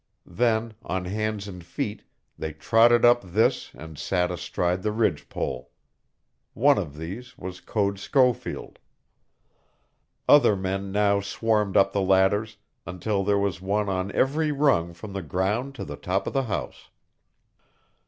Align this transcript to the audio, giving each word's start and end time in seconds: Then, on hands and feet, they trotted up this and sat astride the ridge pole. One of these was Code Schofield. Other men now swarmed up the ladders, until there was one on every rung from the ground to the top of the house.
Then, 0.25 0.73
on 0.81 1.05
hands 1.05 1.47
and 1.47 1.63
feet, 1.63 2.01
they 2.35 2.53
trotted 2.53 3.05
up 3.05 3.21
this 3.21 3.69
and 3.75 3.99
sat 3.99 4.31
astride 4.31 4.81
the 4.81 4.91
ridge 4.91 5.29
pole. 5.29 5.69
One 6.55 6.79
of 6.79 6.97
these 6.97 7.37
was 7.37 7.61
Code 7.61 7.99
Schofield. 7.99 8.79
Other 10.27 10.55
men 10.55 10.91
now 10.91 11.19
swarmed 11.19 11.77
up 11.77 11.93
the 11.93 12.01
ladders, 12.01 12.57
until 12.87 13.23
there 13.23 13.37
was 13.37 13.61
one 13.61 13.89
on 13.89 14.11
every 14.13 14.51
rung 14.51 14.93
from 14.95 15.13
the 15.13 15.21
ground 15.21 15.75
to 15.75 15.85
the 15.85 15.97
top 15.97 16.25
of 16.25 16.33
the 16.33 16.43
house. 16.49 16.89